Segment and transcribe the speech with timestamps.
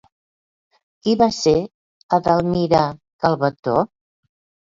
[1.07, 1.53] Qui va ser
[2.17, 2.81] Edelmira
[3.25, 3.77] Calvetó?